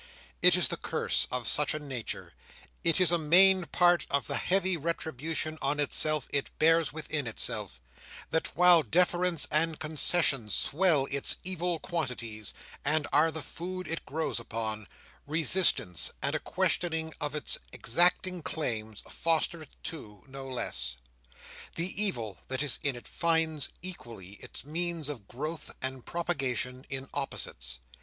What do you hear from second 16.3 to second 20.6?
a questioning of its exacting claims, foster it too, no